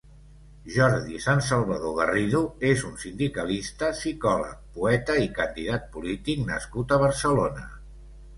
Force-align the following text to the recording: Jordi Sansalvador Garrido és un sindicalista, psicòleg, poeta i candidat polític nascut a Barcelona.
Jordi 0.75 1.19
Sansalvador 1.25 1.91
Garrido 1.99 2.41
és 2.69 2.81
un 2.87 2.95
sindicalista, 3.03 3.91
psicòleg, 3.99 4.57
poeta 4.79 5.19
i 5.27 5.31
candidat 5.37 5.87
polític 5.99 6.43
nascut 6.51 6.97
a 6.97 7.01
Barcelona. 7.07 7.69